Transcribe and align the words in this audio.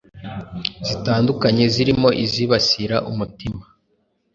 zitandukanye 0.87 1.63
zirimo 1.73 2.09
izibasira 2.23 2.97
umutima. 3.11 3.61